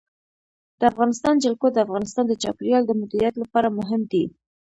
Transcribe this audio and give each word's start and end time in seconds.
د 0.79 0.81
افغانستان 0.91 1.33
جلکو 1.43 1.67
د 1.71 1.77
افغانستان 1.85 2.25
د 2.27 2.33
چاپیریال 2.43 2.83
د 2.87 2.91
مدیریت 3.01 3.35
لپاره 3.43 3.75
مهم 3.79 4.01
دي. 4.11 4.23